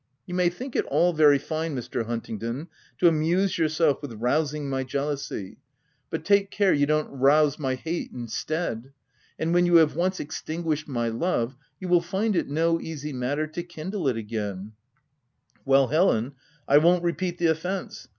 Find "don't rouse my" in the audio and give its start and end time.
6.87-7.75